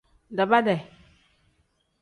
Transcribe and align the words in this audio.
Daabaade. 0.37 0.75